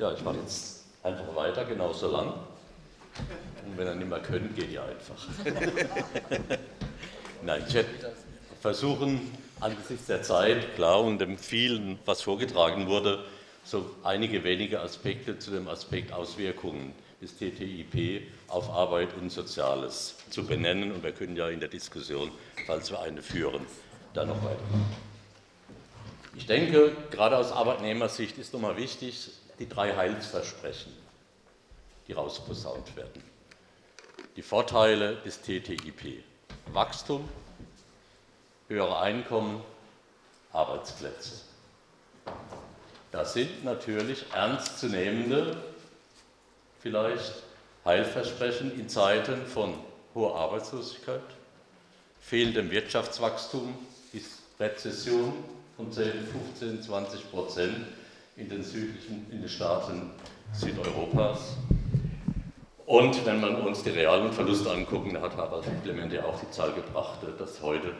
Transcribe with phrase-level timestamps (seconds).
[0.00, 2.28] Ja, ich mache jetzt einfach weiter, genauso lang.
[3.66, 5.26] Und wenn ihr nicht mehr könnt, geht ihr einfach.
[7.42, 7.90] Nein, ich werde
[8.62, 13.26] versuchen, angesichts der Zeit, klar, und dem vielen, was vorgetragen wurde,
[13.62, 20.46] so einige wenige Aspekte zu dem Aspekt Auswirkungen des TTIP auf Arbeit und Soziales zu
[20.46, 20.92] benennen.
[20.92, 22.30] Und wir können ja in der Diskussion,
[22.66, 23.66] falls wir eine führen,
[24.14, 24.96] da noch weitermachen.
[26.36, 29.28] Ich denke, gerade aus Arbeitnehmersicht ist nochmal wichtig,
[29.60, 30.92] die drei Heilsversprechen,
[32.08, 33.22] die rausposaunt werden.
[34.34, 36.24] Die Vorteile des TTIP.
[36.72, 37.28] Wachstum,
[38.68, 39.62] höhere Einkommen,
[40.52, 41.42] Arbeitsplätze.
[43.12, 45.56] Das sind natürlich ernstzunehmende,
[46.80, 47.42] vielleicht
[47.84, 49.74] Heilversprechen in Zeiten von
[50.14, 51.22] hoher Arbeitslosigkeit,
[52.20, 53.74] fehlendem Wirtschaftswachstum,
[54.60, 55.32] Rezession
[55.76, 56.12] von 10,
[56.58, 57.86] 15, 20 Prozent
[58.40, 60.10] in den südlichen, in den Staaten
[60.52, 61.56] Südeuropas.
[62.86, 65.36] Und wenn man uns die realen Verluste angucken, da hat
[65.84, 67.94] Clement ja auch die Zahl gebracht, dass heute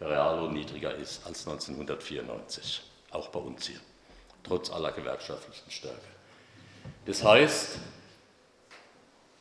[0.00, 3.78] der Reallohn niedriger ist als 1994, auch bei uns hier
[4.42, 5.96] trotz aller gewerkschaftlichen Stärke.
[7.06, 7.78] Das heißt,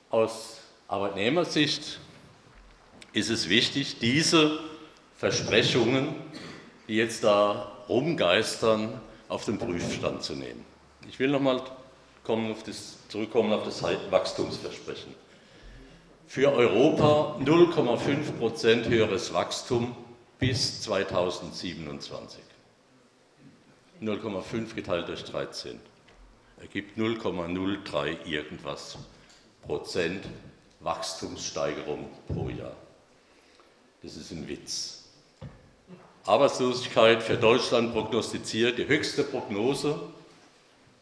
[0.09, 1.99] aus Arbeitnehmersicht
[3.11, 4.59] ist es wichtig, diese
[5.17, 6.15] Versprechungen,
[6.87, 10.65] die jetzt da rumgeistern, auf den Prüfstand zu nehmen.
[11.07, 11.61] Ich will nochmal
[12.23, 15.13] zurückkommen auf das Wachstumsversprechen.
[16.27, 19.95] Für Europa 0,5 Prozent höheres Wachstum
[20.39, 22.41] bis 2027.
[24.01, 25.79] 0,5 geteilt durch 13
[26.59, 28.97] ergibt 0,03 irgendwas
[29.61, 30.25] Prozent
[30.79, 32.75] Wachstumssteigerung pro Jahr.
[34.01, 35.02] Das ist ein Witz.
[36.25, 39.99] Arbeitslosigkeit für Deutschland prognostiziert, die höchste Prognose,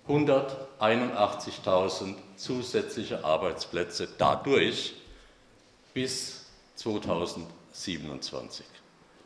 [0.08, 4.94] 181.000 zusätzliche Arbeitsplätze dadurch
[5.94, 8.66] bis 2027.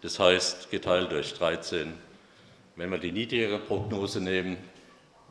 [0.02, 1.94] Das heißt, geteilt durch 13
[2.76, 4.58] wenn wir die niedrigere Prognose nehmen,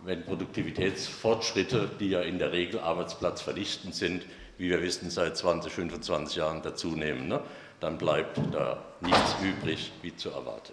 [0.04, 4.24] wenn Produktivitätsfortschritte, die ja in der Regel arbeitsplatzvernichtend sind,
[4.58, 7.40] wie wir wissen, seit 20, 25 Jahren dazunehmen, ne,
[7.80, 10.72] dann bleibt da nichts übrig, wie zu erwarten.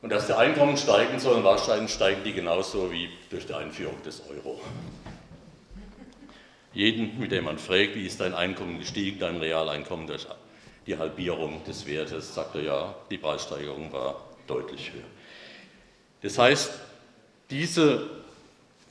[0.00, 4.22] Und dass die Einkommen steigen sollen, wahrscheinlich steigen die genauso wie durch die Einführung des
[4.28, 4.60] Euro.
[6.72, 10.26] Jeden, mit dem man fragt, wie ist dein Einkommen gestiegen, dein Realeinkommen durch
[10.86, 15.02] die Halbierung des Wertes, sagt er ja, die Preissteigerung war deutlich höher.
[16.22, 16.70] Das heißt,
[17.50, 18.08] diese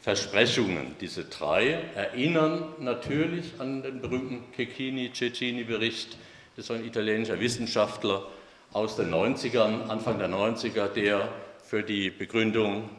[0.08, 6.18] Versprechungen, diese drei, erinnern natürlich an den berühmten Cecchini-Cecchini-Bericht.
[6.56, 8.26] Das war ein italienischer Wissenschaftler
[8.72, 11.28] aus den 90ern, Anfang der 90er, der
[11.62, 12.90] für die Begründung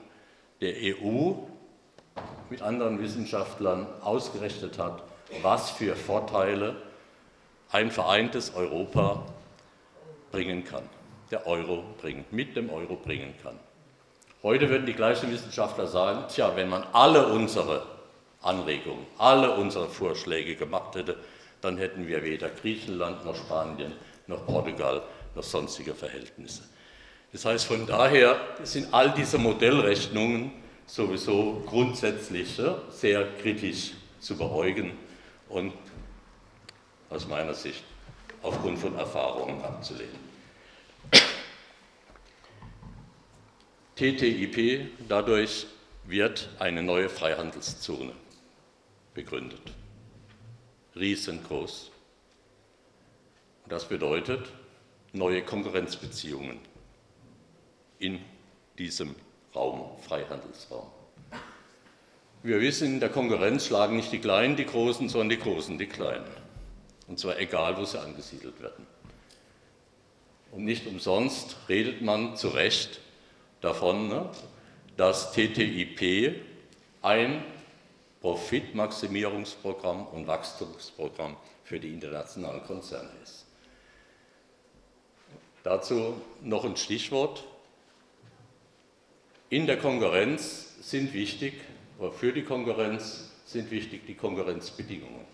[0.60, 1.32] der EU
[2.50, 5.02] mit anderen Wissenschaftlern ausgerechnet hat,
[5.40, 6.76] was für Vorteile
[7.70, 9.24] ein vereintes Europa
[10.30, 10.84] bringen kann,
[11.30, 13.58] der Euro bringen, mit dem Euro bringen kann.
[14.42, 17.84] Heute würden die gleichen Wissenschaftler sagen, tja, wenn man alle unsere
[18.40, 21.16] Anregungen, alle unsere Vorschläge gemacht hätte,
[21.60, 23.92] dann hätten wir weder Griechenland noch Spanien
[24.28, 25.02] noch Portugal
[25.34, 26.62] noch sonstige Verhältnisse.
[27.32, 30.52] Das heißt, von daher sind all diese Modellrechnungen
[30.86, 32.60] sowieso grundsätzlich
[32.90, 34.92] sehr kritisch zu beäugen
[35.48, 35.72] und
[37.10, 37.84] aus meiner Sicht
[38.42, 40.27] aufgrund von Erfahrungen abzulehnen.
[43.98, 45.66] TTIP, dadurch
[46.06, 48.12] wird eine neue Freihandelszone
[49.12, 49.72] begründet.
[50.94, 51.90] Riesengroß.
[53.68, 54.52] Das bedeutet
[55.12, 56.60] neue Konkurrenzbeziehungen
[57.98, 58.20] in
[58.78, 59.16] diesem
[59.52, 60.86] Raum, Freihandelsraum.
[62.44, 65.86] Wir wissen, in der Konkurrenz schlagen nicht die Kleinen die Großen, sondern die Großen die
[65.86, 66.30] Kleinen.
[67.08, 68.86] Und zwar egal, wo sie angesiedelt werden.
[70.52, 73.00] Und nicht umsonst redet man zu Recht
[73.60, 74.30] davon, ne,
[74.96, 76.42] dass TTIP
[77.02, 77.44] ein
[78.20, 83.46] Profitmaximierungsprogramm und Wachstumsprogramm für die internationalen Konzerne ist.
[85.62, 87.44] Dazu noch ein Stichwort.
[89.50, 91.54] In der Konkurrenz sind wichtig,
[91.98, 95.26] oder für die Konkurrenz sind wichtig die Konkurrenzbedingungen.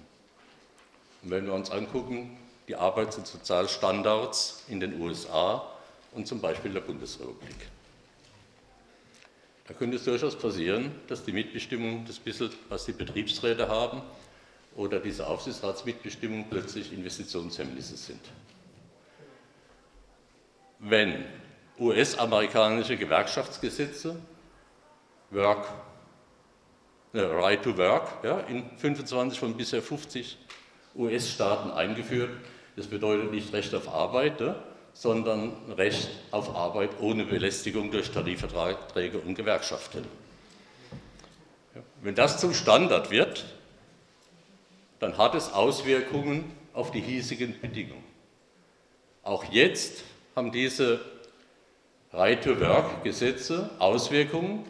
[1.23, 2.37] Und wenn wir uns angucken,
[2.69, 5.71] die Arbeits- und Sozialstandards in den USA
[6.13, 7.74] und zum Beispiel der Bundesrepublik.
[9.67, 14.03] Da könnte es durchaus passieren, dass die Mitbestimmung, das bisschen, was die Betriebsräte haben,
[14.77, 18.21] oder diese Aufsichtsratsmitbestimmung plötzlich Investitionshemmnisse sind.
[20.81, 21.25] Wenn
[21.79, 24.17] US-amerikanische Gewerkschaftsgesetze,
[25.31, 25.67] Work
[27.15, 30.37] Right to Work ja, in 25 von bisher 50
[30.97, 32.31] US-Staaten eingeführt.
[32.77, 34.57] Das bedeutet nicht Recht auf Arbeit, ja,
[34.95, 40.07] sondern Recht auf Arbeit ohne Belästigung durch Tarifverträge und Gewerkschaften.
[42.01, 43.45] Wenn das zum Standard wird,
[45.01, 48.05] dann hat es Auswirkungen auf die hiesigen Bedingungen.
[49.23, 50.05] Auch jetzt
[50.37, 51.01] haben diese
[52.13, 54.65] Right-to-Work-Gesetze Auswirkungen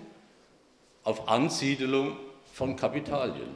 [1.02, 2.16] auf Ansiedelung
[2.52, 3.48] von Kapitalien.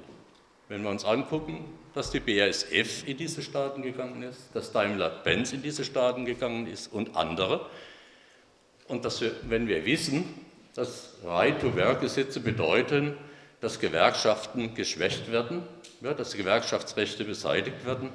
[0.68, 1.64] Wenn wir uns angucken,
[1.94, 6.92] dass die BASF in diese Staaten gegangen ist, dass Daimler-Benz in diese Staaten gegangen ist
[6.92, 7.66] und andere.
[8.86, 10.24] Und dass wir, wenn wir wissen,
[10.74, 13.16] dass Right-to-Work-Gesetze bedeuten,
[13.60, 15.62] dass Gewerkschaften geschwächt werden,
[16.00, 18.10] ja, dass Gewerkschaftsrechte beseitigt werden,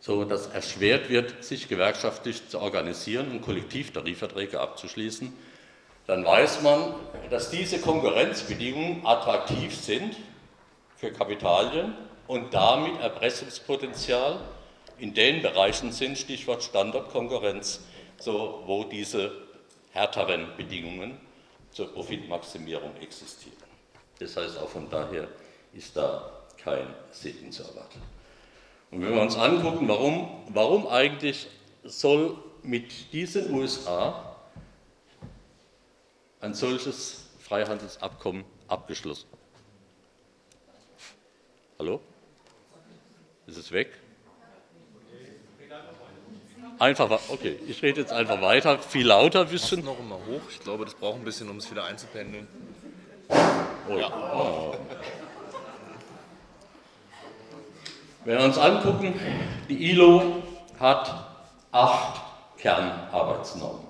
[0.00, 5.32] so dass erschwert wird, sich gewerkschaftlich zu organisieren und Kollektivtarifverträge abzuschließen,
[6.06, 6.94] dann weiß man,
[7.30, 10.16] dass diese Konkurrenzbedingungen attraktiv sind
[10.96, 11.94] für Kapitalien
[12.30, 14.38] und damit Erpressungspotenzial
[14.98, 17.80] in den Bereichen sind, Stichwort Standortkonkurrenz,
[18.20, 19.32] so, wo diese
[19.90, 21.18] härteren Bedingungen
[21.72, 23.56] zur Profitmaximierung existieren.
[24.20, 25.26] Das heißt, auch von daher
[25.72, 28.00] ist da kein Segen zu erwarten.
[28.92, 31.48] Und wenn wir uns angucken, warum, warum eigentlich
[31.82, 34.36] soll mit diesen USA
[36.40, 39.26] ein solches Freihandelsabkommen abgeschlossen?
[41.76, 42.00] Hallo?
[43.50, 43.90] Ist es weg?
[46.78, 49.84] Einfach, okay, ich rede jetzt einfach weiter, viel lauter ein bisschen.
[49.84, 50.42] noch immer hoch.
[50.50, 52.46] Ich glaube, das braucht ein bisschen, um es wieder einzupendeln.
[53.88, 54.08] Oh ja.
[54.32, 54.76] Oh.
[58.24, 59.18] Wenn wir uns angucken,
[59.68, 60.44] die ILO
[60.78, 61.12] hat
[61.72, 62.20] acht
[62.56, 63.84] Kernarbeitsnormen,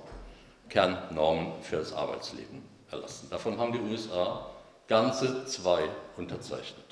[0.71, 3.29] Kernnormen für das Arbeitsleben erlassen.
[3.29, 4.47] Davon haben die USA
[4.89, 5.83] ganze zwei
[6.17, 6.90] unterzeichnet.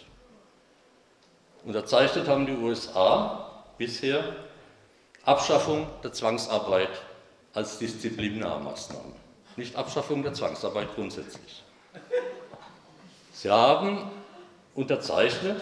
[1.69, 4.25] Unterzeichnet haben die USA bisher
[5.27, 6.89] Abschaffung der Zwangsarbeit
[7.53, 9.13] als Disziplinarmaßnahme,
[9.57, 11.63] nicht Abschaffung der Zwangsarbeit grundsätzlich.
[13.35, 13.99] Sie haben
[14.75, 15.61] unterzeichnet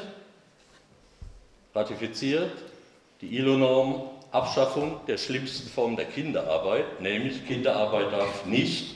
[1.74, 2.52] ratifiziert
[3.20, 8.94] die ILO-Norm Abschaffung der schlimmsten Form der Kinderarbeit, nämlich Kinderarbeit darf nicht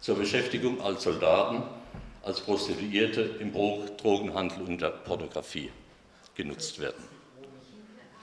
[0.00, 1.64] zur Beschäftigung als Soldaten,
[2.22, 5.72] als Prostituierte im Drogenhandel und der Pornografie
[6.34, 7.02] genutzt werden.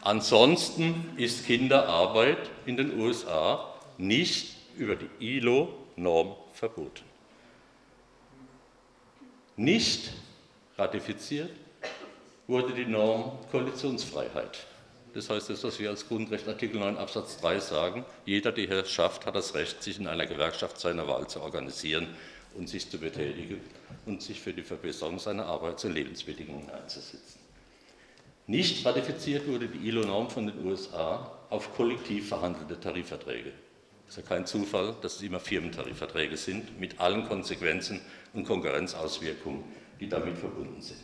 [0.02, 7.04] Ansonsten ist Kinderarbeit in den USA nicht über die ILO-Norm verboten.
[9.58, 10.12] Nicht
[10.78, 11.52] ratifiziert
[12.48, 14.66] wurde die Norm Koalitionsfreiheit.
[15.14, 18.86] Das heißt, das, was wir als Grundrecht Artikel 9 Absatz 3 sagen, jeder, der hier
[18.86, 22.08] schafft, hat das Recht, sich in einer Gewerkschaft seiner Wahl zu organisieren
[22.56, 23.62] und sich zu betätigen
[24.06, 27.41] und sich für die Verbesserung seiner Arbeits- und Lebensbedingungen einzusetzen.
[28.52, 33.54] Nicht ratifiziert wurde die ILO-Norm von den USA auf kollektiv verhandelte Tarifverträge.
[34.06, 38.02] Es ist ja kein Zufall, dass es immer Firmentarifverträge sind, mit allen Konsequenzen
[38.34, 39.64] und Konkurrenzauswirkungen,
[40.02, 41.00] die damit verbunden sind.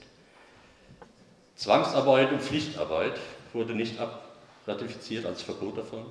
[1.55, 3.17] Zwangsarbeit und Pflichtarbeit
[3.53, 3.95] wurde nicht
[4.67, 6.05] ratifiziert als Verbot davon.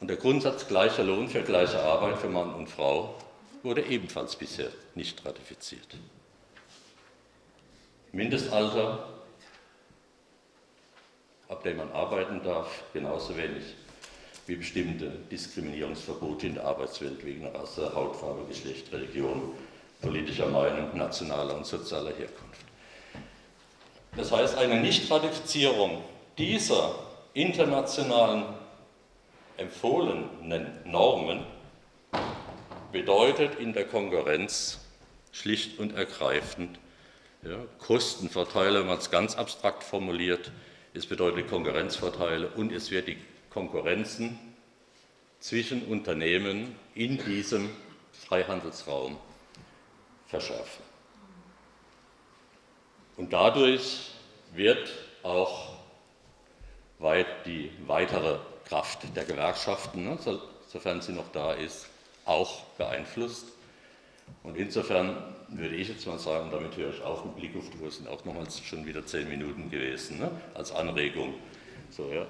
[0.00, 3.16] Und der Grundsatz gleicher Lohn für gleiche Arbeit für Mann und Frau
[3.62, 5.98] wurde ebenfalls bisher nicht ratifiziert.
[8.12, 9.11] Mindestalter,
[11.62, 13.62] ab dem man arbeiten darf, genauso wenig
[14.48, 19.54] wie bestimmte Diskriminierungsverbote in der Arbeitswelt wegen Rasse, Hautfarbe, Geschlecht, Religion,
[20.00, 22.64] politischer Meinung, nationaler und sozialer Herkunft.
[24.16, 26.02] Das heißt, eine Nichtratifizierung
[26.36, 26.96] dieser
[27.32, 28.42] internationalen
[29.56, 31.46] empfohlenen Normen
[32.90, 34.80] bedeutet in der Konkurrenz
[35.30, 36.80] schlicht und ergreifend
[37.44, 40.50] ja, Kostenvorteile, wenn man es ganz abstrakt formuliert.
[40.94, 43.16] Es bedeutet Konkurrenzvorteile und es wird die
[43.48, 44.38] Konkurrenzen
[45.40, 47.70] zwischen Unternehmen in diesem
[48.12, 49.16] Freihandelsraum
[50.26, 50.84] verschärfen.
[53.16, 54.10] Und dadurch
[54.52, 54.90] wird
[55.22, 55.76] auch
[56.98, 60.18] weit die weitere Kraft der Gewerkschaften, ne,
[60.68, 61.88] sofern sie noch da ist,
[62.24, 63.46] auch beeinflusst.
[64.42, 65.16] Und insofern
[65.48, 68.08] würde ich jetzt mal sagen, damit höre ich auf, mit Blick auf die Uhr sind
[68.08, 71.34] auch nochmals schon wieder zehn Minuten gewesen, ne, als Anregung.
[71.90, 72.26] So, ja.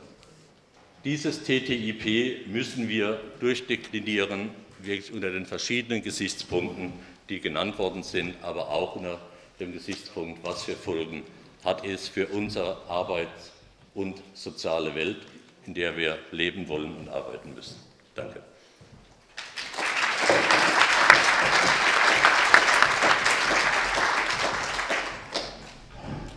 [1.04, 6.92] Dieses TTIP müssen wir durchdeklinieren, wirklich unter den verschiedenen Gesichtspunkten,
[7.28, 9.20] die genannt worden sind, aber auch unter
[9.60, 11.22] dem Gesichtspunkt, was für Folgen
[11.64, 13.52] hat es für unsere Arbeits-
[13.94, 15.18] und soziale Welt,
[15.66, 17.76] in der wir leben wollen und arbeiten müssen.
[18.14, 18.42] Danke.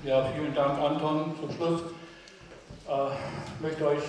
[0.05, 1.33] Ja, vielen Dank, Anton.
[1.39, 1.81] Zum Schluss
[2.87, 4.03] äh, möchte euch